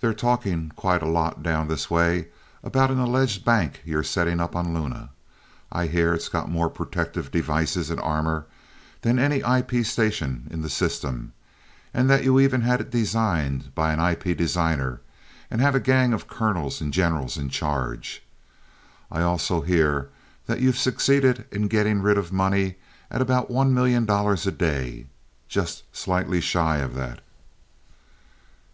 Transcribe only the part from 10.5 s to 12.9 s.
in the System, that you even had it